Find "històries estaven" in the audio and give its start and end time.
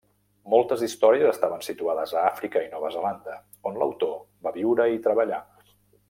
0.87-1.59